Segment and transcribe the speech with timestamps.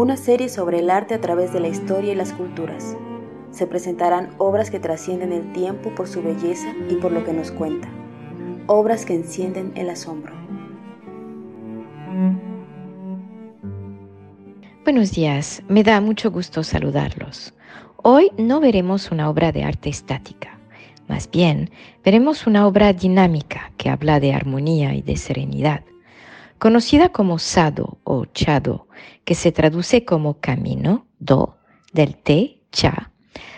[0.00, 2.96] Una serie sobre el arte a través de la historia y las culturas.
[3.50, 7.52] Se presentarán obras que trascienden el tiempo por su belleza y por lo que nos
[7.52, 7.86] cuenta.
[8.66, 10.32] Obras que encienden el asombro.
[14.84, 17.52] Buenos días, me da mucho gusto saludarlos.
[17.96, 20.58] Hoy no veremos una obra de arte estática,
[21.08, 21.68] más bien
[22.02, 25.82] veremos una obra dinámica que habla de armonía y de serenidad.
[26.60, 28.86] Conocida como sado o chado,
[29.24, 31.56] que se traduce como camino, do,
[31.94, 33.12] del té, cha,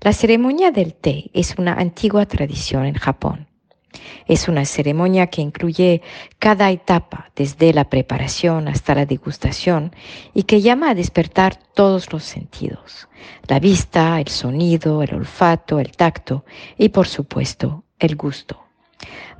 [0.00, 3.48] la ceremonia del té es una antigua tradición en Japón.
[4.28, 6.02] Es una ceremonia que incluye
[6.38, 9.90] cada etapa, desde la preparación hasta la degustación,
[10.32, 13.08] y que llama a despertar todos los sentidos,
[13.48, 16.44] la vista, el sonido, el olfato, el tacto
[16.78, 18.62] y, por supuesto, el gusto.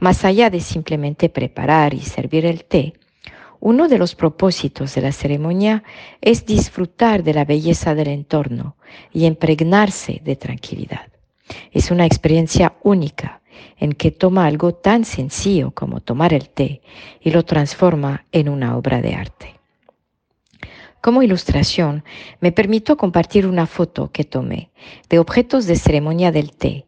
[0.01, 2.95] Más allá de simplemente preparar y servir el té,
[3.65, 5.85] uno de los propósitos de la ceremonia
[6.21, 8.77] es disfrutar de la belleza del entorno
[9.11, 11.09] y impregnarse de tranquilidad.
[11.73, 13.41] Es una experiencia única
[13.79, 16.83] en que toma algo tan sencillo como tomar el té
[17.23, 19.55] y lo transforma en una obra de arte.
[21.01, 22.05] Como ilustración,
[22.41, 24.73] me permito compartir una foto que tomé
[25.09, 26.85] de objetos de ceremonia del té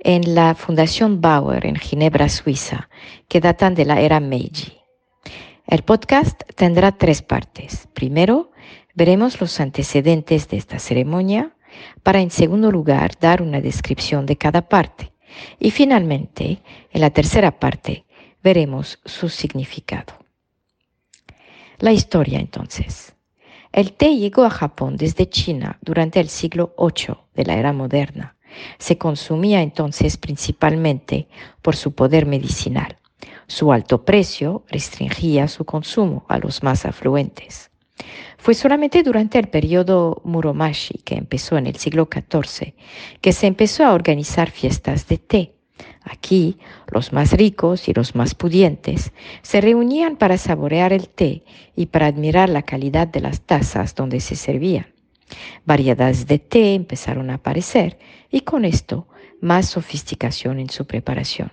[0.00, 2.88] en la Fundación Bauer en Ginebra, Suiza,
[3.28, 4.85] que datan de la era Meiji.
[5.66, 7.88] El podcast tendrá tres partes.
[7.92, 8.52] Primero,
[8.94, 11.56] veremos los antecedentes de esta ceremonia
[12.04, 15.12] para, en segundo lugar, dar una descripción de cada parte.
[15.58, 16.62] Y finalmente,
[16.92, 18.04] en la tercera parte,
[18.44, 20.14] veremos su significado.
[21.78, 23.16] La historia entonces.
[23.72, 28.36] El té llegó a Japón desde China durante el siglo VIII de la era moderna.
[28.78, 31.26] Se consumía entonces principalmente
[31.60, 32.98] por su poder medicinal.
[33.48, 37.70] Su alto precio restringía su consumo a los más afluentes.
[38.38, 42.74] Fue solamente durante el periodo Muromashi, que empezó en el siglo XIV,
[43.20, 45.52] que se empezó a organizar fiestas de té.
[46.02, 46.58] Aquí,
[46.90, 49.12] los más ricos y los más pudientes
[49.42, 54.20] se reunían para saborear el té y para admirar la calidad de las tazas donde
[54.20, 54.86] se servían.
[55.64, 57.98] Variedades de té empezaron a aparecer
[58.30, 59.08] y con esto
[59.40, 61.52] más sofisticación en su preparación.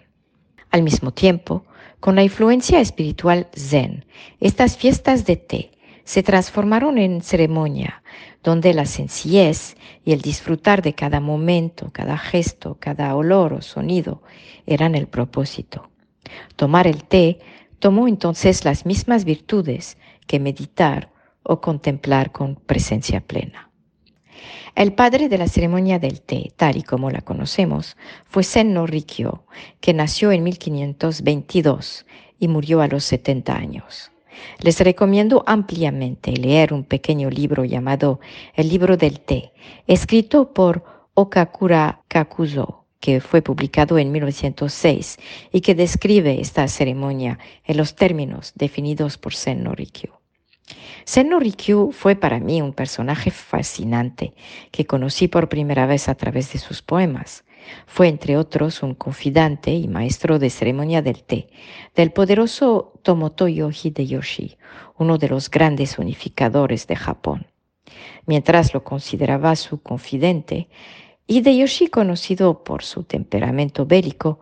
[0.69, 1.65] Al mismo tiempo,
[2.03, 4.03] con la influencia espiritual zen,
[4.41, 5.71] estas fiestas de té
[6.03, 8.03] se transformaron en ceremonia,
[8.43, 14.21] donde la sencillez y el disfrutar de cada momento, cada gesto, cada olor o sonido
[14.65, 15.91] eran el propósito.
[16.57, 17.39] Tomar el té
[17.79, 19.97] tomó entonces las mismas virtudes
[20.27, 21.09] que meditar
[21.41, 23.69] o contemplar con presencia plena.
[24.75, 27.95] El padre de la ceremonia del té, tal y como la conocemos,
[28.25, 29.43] fue Senno Rikyo,
[29.79, 32.05] que nació en 1522
[32.39, 34.11] y murió a los 70 años.
[34.59, 38.19] Les recomiendo ampliamente leer un pequeño libro llamado
[38.55, 39.53] El libro del té,
[39.87, 40.83] escrito por
[41.13, 45.17] Okakura Kakuzo, que fue publicado en 1906
[45.51, 50.22] y que describe esta ceremonia en los términos definidos por Senno Rikyu.
[51.05, 54.33] Senno Rikyu fue para mí un personaje fascinante
[54.71, 57.43] que conocí por primera vez a través de sus poemas.
[57.87, 61.47] Fue, entre otros, un confidante y maestro de ceremonia del té
[61.95, 64.57] del poderoso Tomotoyo Hideyoshi,
[64.97, 67.47] uno de los grandes unificadores de Japón.
[68.25, 70.69] Mientras lo consideraba su confidente,
[71.27, 74.39] Hideyoshi, conocido por su temperamento bélico,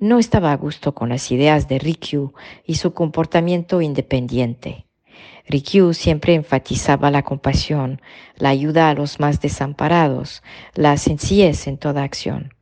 [0.00, 2.32] no estaba a gusto con las ideas de Rikyu
[2.64, 4.86] y su comportamiento independiente.
[5.48, 8.00] Rikyu siempre enfatizaba la compasión,
[8.36, 10.42] la ayuda a los más desamparados,
[10.74, 12.54] la sencillez en toda acción.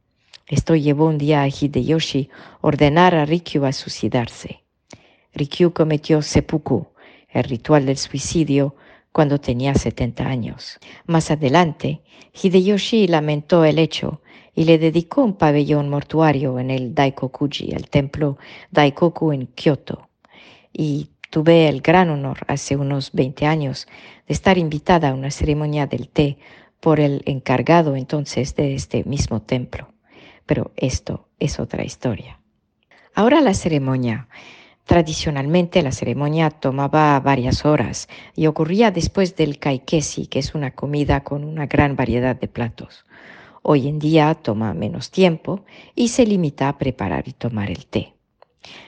[0.47, 2.31] Esto llevó un día a Hideyoshi
[2.63, 4.63] ordenar a Rikyu a suicidarse.
[5.35, 6.87] Rikyu cometió seppuku,
[7.29, 8.75] el ritual del suicidio,
[9.13, 10.79] cuando tenía 70 años.
[11.07, 12.01] Más adelante,
[12.33, 14.23] Hideyoshi lamentó el hecho
[14.55, 18.39] y le dedicó un pabellón mortuario en el Daikokuji, el templo
[18.71, 20.09] Daikoku en Kioto.
[20.73, 23.87] Y tuve el gran honor hace unos 20 años
[24.27, 26.39] de estar invitada a una ceremonia del té
[26.81, 29.93] por el encargado entonces de este mismo templo.
[30.47, 32.41] Pero esto es otra historia.
[33.15, 34.29] Ahora la ceremonia.
[34.85, 41.25] Tradicionalmente la ceremonia tomaba varias horas y ocurría después del kaikesi, que es una comida
[41.25, 43.05] con una gran variedad de platos.
[43.63, 45.65] Hoy en día toma menos tiempo
[45.95, 48.15] y se limita a preparar y tomar el té.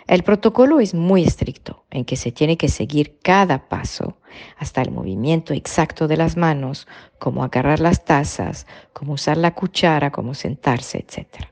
[0.06, 4.18] El protocolo es muy estricto, en que se tiene que seguir cada paso,
[4.58, 6.86] hasta el movimiento exacto de las manos,
[7.18, 11.46] cómo agarrar las tazas, cómo usar la cuchara, cómo sentarse, etc.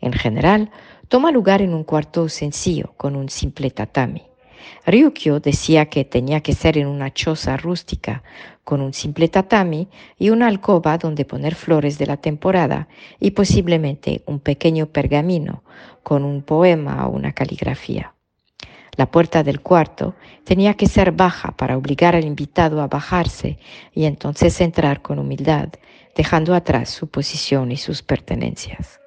[0.00, 0.70] En general,
[1.08, 4.31] toma lugar en un cuarto sencillo con un simple tatami.
[4.84, 8.22] Ryukyo decía que tenía que ser en una choza rústica
[8.64, 9.88] con un simple tatami
[10.18, 12.88] y una alcoba donde poner flores de la temporada
[13.20, 15.62] y posiblemente un pequeño pergamino
[16.02, 18.14] con un poema o una caligrafía.
[18.96, 20.14] La puerta del cuarto
[20.44, 23.58] tenía que ser baja para obligar al invitado a bajarse
[23.94, 25.68] y entonces entrar con humildad,
[26.14, 29.01] dejando atrás su posición y sus pertenencias.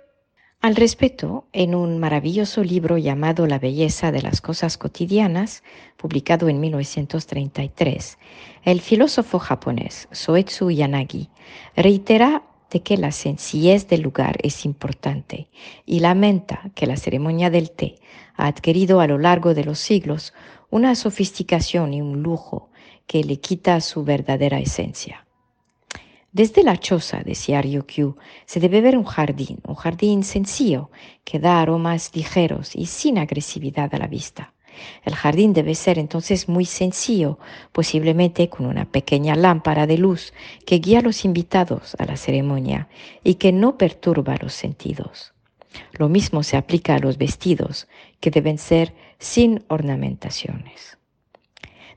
[0.65, 5.61] Al respecto, en un maravilloso libro llamado La belleza de las cosas cotidianas,
[5.95, 8.17] publicado en 1933,
[8.63, 11.29] el filósofo japonés Soetsu Yanagi
[11.75, 12.41] reitera
[12.71, 15.49] de que la sencillez del lugar es importante
[15.85, 17.99] y lamenta que la ceremonia del té
[18.35, 20.33] ha adquirido a lo largo de los siglos
[20.71, 22.71] una sofisticación y un lujo
[23.05, 25.24] que le quita su verdadera esencia.
[26.35, 30.91] Desde la choza, decía Ryukyu, se debe ver un jardín, un jardín sencillo
[31.23, 34.53] que da aromas ligeros y sin agresividad a la vista.
[35.05, 37.39] El jardín debe ser entonces muy sencillo,
[37.71, 40.33] posiblemente con una pequeña lámpara de luz
[40.65, 42.89] que guía a los invitados a la ceremonia
[43.23, 45.33] y que no perturba los sentidos.
[45.93, 47.87] Lo mismo se aplica a los vestidos,
[48.19, 50.97] que deben ser sin ornamentaciones.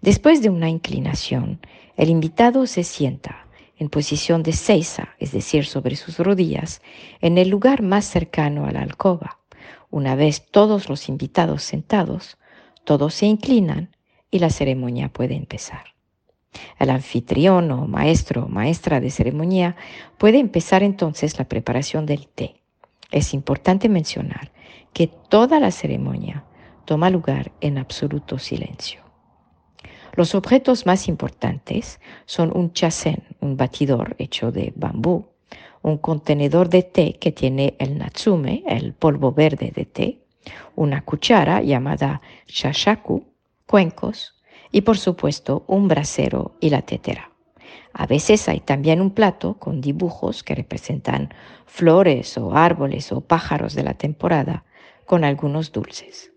[0.01, 1.59] Después de una inclinación,
[1.97, 3.48] el invitado se sienta
[3.79, 6.83] en posición de cesa, es decir, sobre sus rodillas,
[7.21, 9.39] en el lugar más cercano a la alcoba.
[9.91, 12.39] Una vez todos los invitados sentados,
[12.85, 13.97] todos se inclinan
[14.31, 15.95] y la ceremonia puede empezar.
[16.79, 19.77] El anfitrión o maestro o maestra de ceremonia
[20.19, 22.63] puede empezar entonces la preparación del té.
[23.11, 24.53] Es importante mencionar
[24.93, 26.45] que toda la ceremonia
[26.85, 29.08] toma lugar en absoluto silencio.
[30.19, 35.27] Los objetos más importantes son un chasen, un batidor hecho de bambú,
[35.81, 40.19] un contenedor de té que tiene el natsume, el polvo verde de té,
[40.75, 43.27] una cuchara llamada shashaku,
[43.65, 44.35] cuencos
[44.73, 47.31] y por supuesto un brasero y la tetera.
[47.93, 51.33] A veces hay también un plato con dibujos que representan
[51.65, 54.65] flores o árboles o pájaros de la temporada
[55.07, 56.33] con algunos dulces.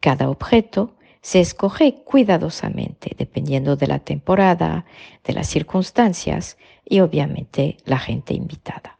[0.00, 4.86] Cada objeto se escoge cuidadosamente dependiendo de la temporada,
[5.24, 8.98] de las circunstancias y obviamente la gente invitada.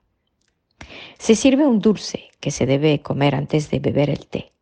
[1.18, 4.52] Se sirve un dulce que se debe comer antes de beber el té.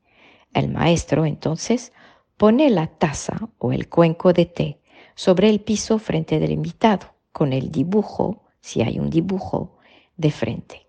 [0.55, 1.93] El maestro entonces
[2.37, 4.81] pone la taza o el cuenco de té
[5.15, 9.79] sobre el piso frente del invitado, con el dibujo, si hay un dibujo,
[10.17, 10.87] de frente.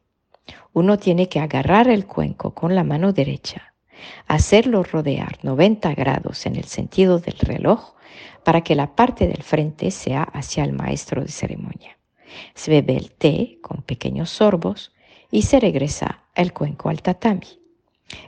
[0.74, 3.69] Uno tiene que agarrar el cuenco con la mano derecha
[4.28, 7.94] hacerlo rodear 90 grados en el sentido del reloj
[8.44, 11.98] para que la parte del frente sea hacia el maestro de ceremonia.
[12.54, 14.92] Se bebe el té con pequeños sorbos
[15.32, 17.60] y se regresa el cuenco al tatami.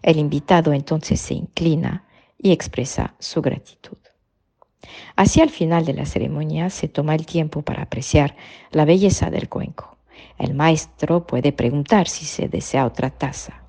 [0.01, 2.05] El invitado entonces se inclina
[2.37, 3.97] y expresa su gratitud.
[5.15, 8.35] Hacia el final de la ceremonia se toma el tiempo para apreciar
[8.71, 9.97] la belleza del cuenco.
[10.37, 13.60] El maestro puede preguntar si se desea otra taza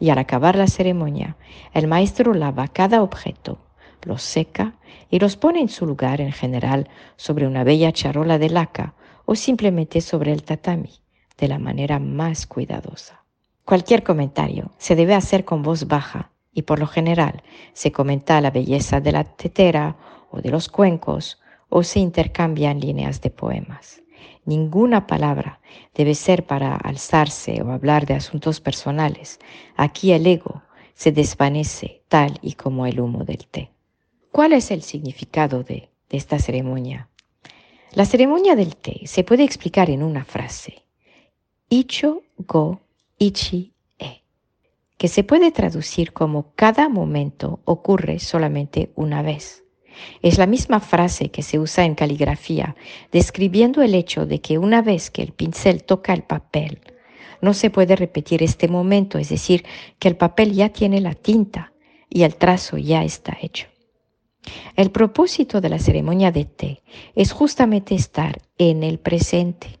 [0.00, 1.36] y al acabar la ceremonia,
[1.72, 3.58] el maestro lava cada objeto,
[4.02, 4.74] los seca
[5.10, 8.94] y los pone en su lugar en general sobre una bella charola de laca
[9.24, 10.90] o simplemente sobre el tatami,
[11.36, 13.24] de la manera más cuidadosa.
[13.64, 17.42] Cualquier comentario se debe hacer con voz baja y por lo general
[17.72, 19.96] se comenta la belleza de la tetera
[20.30, 24.02] o de los cuencos o se intercambian líneas de poemas.
[24.44, 25.60] Ninguna palabra
[25.94, 29.38] debe ser para alzarse o hablar de asuntos personales.
[29.76, 30.62] Aquí el ego
[30.94, 33.70] se desvanece tal y como el humo del té.
[34.32, 37.08] ¿Cuál es el significado de, esta ceremonia?
[37.92, 40.84] La ceremonia del té se puede explicar en una frase.
[41.68, 42.80] Icho go
[43.18, 44.22] ichi e,
[44.96, 49.64] que se puede traducir como cada momento ocurre solamente una vez.
[50.22, 52.76] Es la misma frase que se usa en caligrafía,
[53.12, 56.80] describiendo el hecho de que una vez que el pincel toca el papel,
[57.40, 59.64] no se puede repetir este momento, es decir,
[59.98, 61.72] que el papel ya tiene la tinta
[62.08, 63.68] y el trazo ya está hecho.
[64.76, 66.82] El propósito de la ceremonia de té
[67.14, 69.78] es justamente estar en el presente,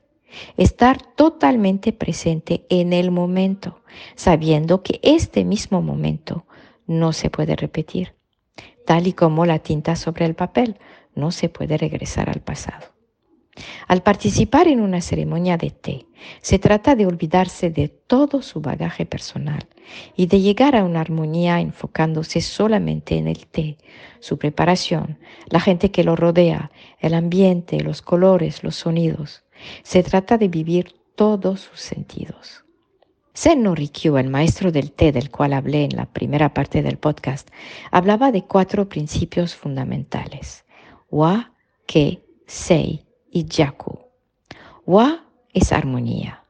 [0.56, 3.82] estar totalmente presente en el momento,
[4.14, 6.44] sabiendo que este mismo momento
[6.86, 8.14] no se puede repetir,
[8.88, 10.78] tal y como la tinta sobre el papel
[11.14, 12.86] no se puede regresar al pasado.
[13.86, 16.06] Al participar en una ceremonia de té,
[16.40, 19.68] se trata de olvidarse de todo su bagaje personal
[20.16, 23.76] y de llegar a una armonía enfocándose solamente en el té,
[24.20, 25.18] su preparación,
[25.50, 29.44] la gente que lo rodea, el ambiente, los colores, los sonidos.
[29.82, 32.64] Se trata de vivir todos sus sentidos.
[33.38, 37.48] Senno Rikyu, el maestro del té del cual hablé en la primera parte del podcast,
[37.92, 40.64] hablaba de cuatro principios fundamentales.
[41.08, 41.52] Wa,
[41.86, 43.96] Ke, Sei y Yaku.
[44.86, 46.42] Wa es armonía.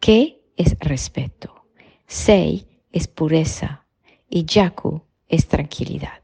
[0.00, 1.66] Ke es respeto.
[2.06, 3.84] Sei es pureza.
[4.30, 6.22] Y Yaku es tranquilidad.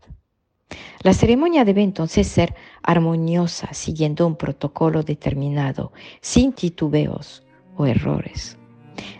[1.02, 5.92] La ceremonia debe entonces ser armoniosa, siguiendo un protocolo determinado,
[6.22, 7.42] sin titubeos
[7.76, 8.56] o errores.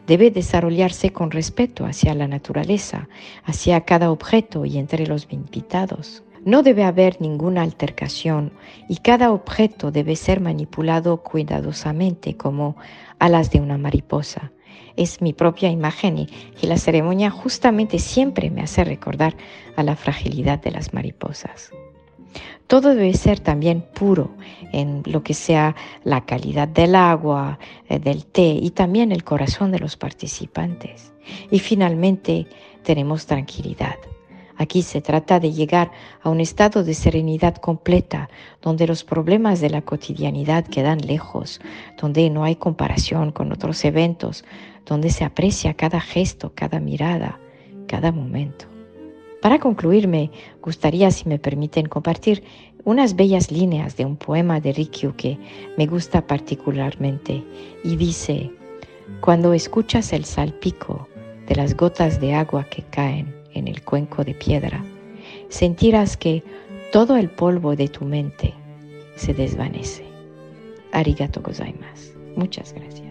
[0.07, 3.09] Debe desarrollarse con respeto hacia la naturaleza,
[3.45, 6.23] hacia cada objeto y entre los invitados.
[6.45, 8.53] No debe haber ninguna altercación
[8.89, 12.77] y cada objeto debe ser manipulado cuidadosamente como
[13.19, 14.51] alas de una mariposa.
[14.97, 16.29] Es mi propia imagen y,
[16.63, 19.37] la ceremonia justamente siempre me hace recordar
[19.77, 21.71] a la fragilidad de las mariposas.
[22.67, 24.31] Todo debe ser también puro
[24.73, 27.59] en lo que sea la calidad del agua,
[27.89, 31.13] eh, del té y también el corazón de los participantes.
[31.51, 32.47] Y finalmente
[32.85, 33.97] tenemos tranquilidad.
[34.57, 35.91] Aquí se trata de llegar
[36.23, 38.29] a un estado de serenidad completa,
[38.61, 41.63] donde los problemas de la cotidianidad quedan lejos,
[41.99, 44.45] donde no hay comparación con otros eventos,
[44.85, 47.41] donde se aprecia cada gesto, cada mirada,
[47.87, 48.70] cada momento.
[49.41, 50.31] Para concluir, me
[50.63, 52.43] gustaría, si me permiten, compartir
[52.85, 55.39] unas bellas líneas de un poema de Rikyu que
[55.77, 57.43] me gusta particularmente
[57.85, 58.51] y dice,
[59.21, 61.09] cuando escuchas el salpico
[61.47, 64.85] de las gotas de agua que caen, en el cuenco de piedra,
[65.49, 66.43] sentirás que
[66.93, 68.55] todo el polvo de tu mente
[69.17, 70.05] se desvanece.
[70.93, 72.19] Arigato gozaimasu.
[72.37, 73.11] Muchas gracias.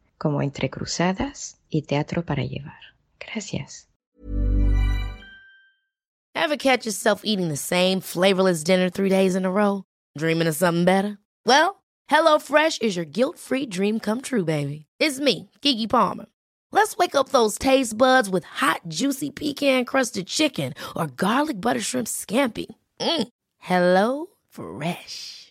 [0.21, 2.77] como Entre Cruzadas y Teatro para Llevar.
[3.19, 3.87] Gracias.
[6.35, 9.83] Ever catch yourself eating the same flavorless dinner three days in a row?
[10.17, 11.17] Dreaming of something better?
[11.45, 14.85] Well, HelloFresh is your guilt-free dream come true, baby.
[14.99, 16.27] It's me, Kiki Palmer.
[16.71, 22.07] Let's wake up those taste buds with hot, juicy pecan-crusted chicken or garlic butter shrimp
[22.07, 22.67] scampi.
[22.99, 23.27] Mm.
[23.57, 25.50] Hello Fresh.